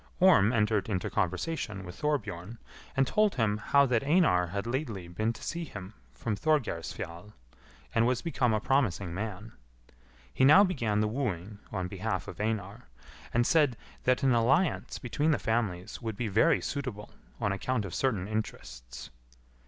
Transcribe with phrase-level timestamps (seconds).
[0.19, 2.57] Orm entered into conversation with Thorbjorn,
[2.97, 7.33] and told him how that Einar had lately been to see him from Thorgeirsfjall,
[7.93, 9.51] and was become a promising man.
[10.33, 12.87] He now began the wooing on behalf of Einar,
[13.31, 17.93] and said that an alliance between the families would be very suitable on account of
[17.93, 19.11] certain interests.